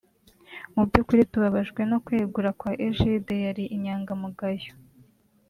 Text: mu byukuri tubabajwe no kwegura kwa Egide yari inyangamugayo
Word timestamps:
mu 0.73 0.81
byukuri 0.87 1.21
tubabajwe 1.31 1.81
no 1.91 1.97
kwegura 2.05 2.49
kwa 2.59 2.71
Egide 2.87 3.35
yari 3.45 3.63
inyangamugayo 3.75 4.71